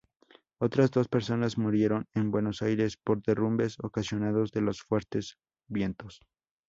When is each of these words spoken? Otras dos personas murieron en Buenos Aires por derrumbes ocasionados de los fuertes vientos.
Otras 0.57 0.89
dos 0.89 1.07
personas 1.07 1.59
murieron 1.59 2.07
en 2.15 2.31
Buenos 2.31 2.63
Aires 2.63 2.97
por 2.97 3.21
derrumbes 3.21 3.77
ocasionados 3.83 4.49
de 4.51 4.61
los 4.61 4.81
fuertes 4.81 5.37
vientos. 5.67 6.19